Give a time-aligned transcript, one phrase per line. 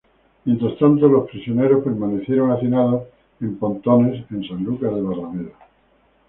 [0.45, 3.03] Mientras tanto, los prisioneros permanecieron hacinados
[3.39, 5.51] en pontones en Sanlúcar de Barrameda.